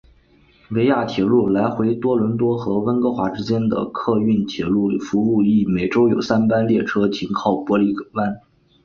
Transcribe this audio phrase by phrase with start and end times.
[0.71, 8.39] 维亚铁路来回多伦多和温哥华之间的客运铁路服务亦每周有三班列车停靠帕里湾。